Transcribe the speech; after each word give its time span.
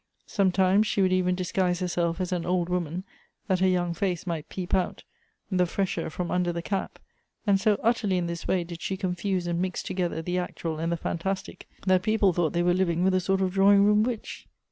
Sometimes 0.25 0.87
she 0.87 1.03
would 1.03 1.13
even 1.13 1.35
disguise 1.35 1.79
herself 1.79 2.19
as 2.19 2.31
an 2.31 2.43
old 2.43 2.69
woman, 2.69 3.03
that 3.45 3.59
her 3.59 3.67
young 3.67 3.93
face 3.93 4.25
might 4.25 4.49
peep 4.49 4.73
out 4.73 5.03
the 5.51 5.67
fresher 5.67 6.01
8* 6.05 6.05
178 6.05 6.05
Goethe's 6.05 6.15
from 6.15 6.31
under 6.31 6.51
the 6.51 6.61
cap; 6.63 6.99
and 7.45 7.59
so 7.61 7.79
utterly 7.83 8.17
in 8.17 8.25
this 8.25 8.47
way 8.47 8.63
did 8.63 8.81
she 8.81 8.97
confuse 8.97 9.45
and 9.45 9.61
mix 9.61 9.83
together 9.83 10.23
the 10.23 10.39
actual 10.39 10.79
and 10.79 10.91
the 10.91 10.97
fantastic, 10.97 11.69
that 11.85 12.01
people 12.01 12.33
thought 12.33 12.53
they 12.53 12.63
were 12.63 12.73
living 12.73 13.03
with 13.03 13.13
a 13.13 13.19
sort 13.19 13.41
of 13.41 13.53
draw 13.53 13.71
ing 13.71 13.83
room 13.83 14.01
witch. 14.01 14.47